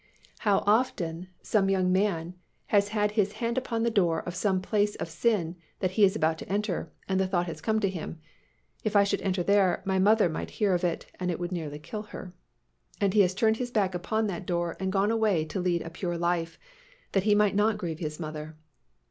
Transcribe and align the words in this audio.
How 0.39 0.63
often 0.65 1.27
some 1.43 1.69
young 1.69 1.91
man 1.91 2.33
has 2.73 2.87
had 2.87 3.11
his 3.11 3.33
hand 3.33 3.55
upon 3.55 3.83
the 3.83 3.91
door 3.91 4.23
of 4.23 4.33
some 4.33 4.59
place 4.59 4.95
of 4.95 5.07
sin 5.07 5.57
that 5.77 5.91
he 5.91 6.03
is 6.03 6.15
about 6.15 6.39
to 6.39 6.49
enter 6.51 6.91
and 7.07 7.19
the 7.19 7.27
thought 7.27 7.45
has 7.45 7.61
come 7.61 7.79
to 7.81 7.87
him, 7.87 8.19
"If 8.83 8.95
I 8.95 9.03
should 9.03 9.21
enter 9.21 9.43
there, 9.43 9.83
my 9.85 9.99
mother 9.99 10.27
might 10.27 10.49
hear 10.57 10.73
of 10.73 10.83
it 10.83 11.05
and 11.19 11.29
it 11.29 11.39
would 11.39 11.51
nearly 11.51 11.77
kill 11.77 12.01
her," 12.01 12.33
and 12.99 13.13
he 13.13 13.21
has 13.21 13.35
turned 13.35 13.57
his 13.57 13.69
back 13.69 13.93
upon 13.93 14.25
that 14.25 14.47
door 14.47 14.75
and 14.79 14.91
gone 14.91 15.11
away 15.11 15.45
to 15.45 15.59
lead 15.59 15.83
a 15.83 15.91
pure 15.91 16.17
life, 16.17 16.57
that 17.11 17.21
he 17.25 17.35
might 17.35 17.53
not 17.53 17.77
grieve 17.77 17.99
his 17.99 18.19
mother. 18.19 18.57